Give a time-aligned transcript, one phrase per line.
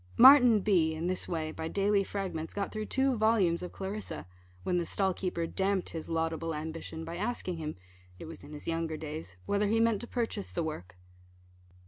[0.17, 4.25] Martin B, in this way, by daily fragments, got through two volumes of Clarissa,
[4.63, 7.75] when the stall keeper damped his laudable ambition, by asking him
[8.17, 10.97] (it was in his younger days) whether he meant to purchase the work.